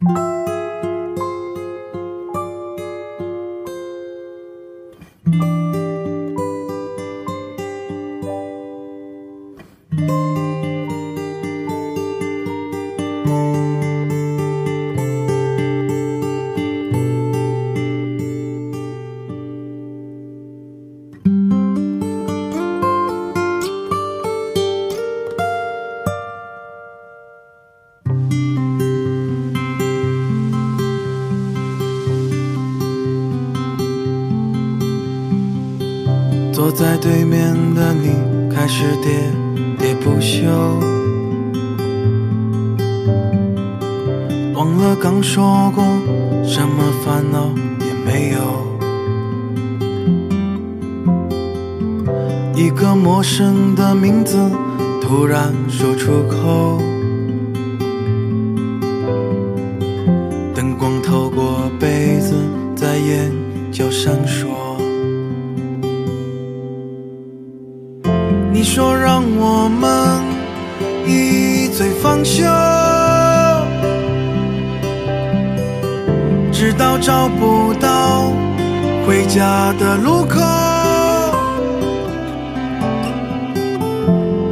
[0.00, 0.18] thank
[5.26, 5.67] you.
[36.58, 38.08] 坐在对面的你
[38.52, 39.30] 开始喋
[39.78, 40.44] 喋不休，
[44.56, 45.84] 忘了刚说过
[46.42, 48.40] 什么烦恼也没有。
[52.56, 54.36] 一个陌生的名字
[55.00, 56.80] 突然说出口，
[60.56, 62.34] 灯光透过被子
[62.74, 63.32] 在眼
[63.70, 64.67] 角闪烁。
[68.70, 70.22] 说让我们
[71.06, 72.44] 一醉方休，
[76.52, 78.30] 直到找不到
[79.06, 80.38] 回家的路口。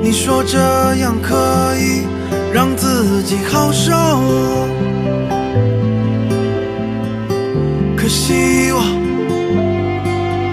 [0.02, 0.58] 你说这
[0.96, 2.06] 样可以
[2.54, 3.92] 让自己好受，
[7.94, 8.80] 可惜我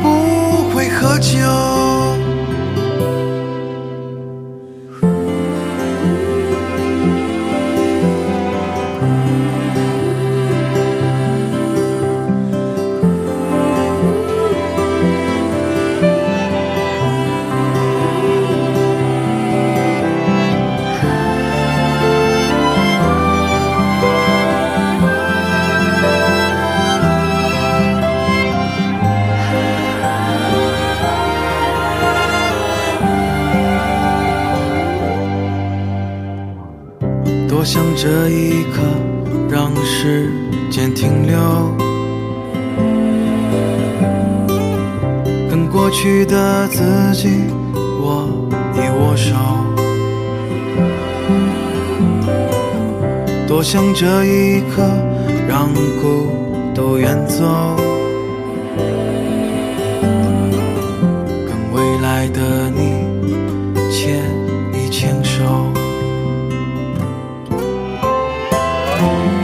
[0.04, 1.83] 不会喝酒。
[37.64, 38.82] 多想这一刻
[39.50, 40.30] 让时
[40.70, 41.38] 间停留，
[45.50, 47.30] 跟过去的自己
[48.02, 48.28] 握
[48.76, 49.34] 一握手。
[53.48, 54.84] 多想这一刻
[55.48, 56.28] 让孤
[56.76, 57.78] 独远走，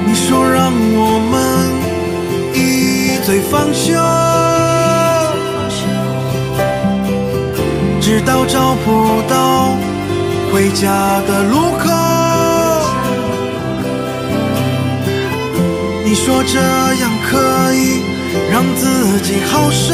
[0.05, 1.33] 你说让我们
[2.53, 2.57] 一
[3.25, 3.93] 醉方休，
[8.01, 9.75] 直到找不到
[10.51, 11.87] 回家的路口。
[16.05, 17.37] 你说这样可
[17.75, 18.01] 以
[18.51, 19.93] 让自己好受，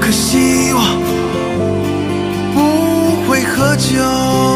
[0.00, 0.80] 可惜我
[2.52, 2.58] 不
[3.30, 4.49] 会喝酒。